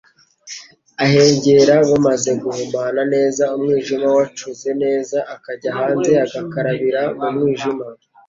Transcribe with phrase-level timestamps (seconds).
[1.03, 7.85] ahengera bumaze guhumana neza, umwijima wacuze neza, akajya hanze agakarabira mu mwijima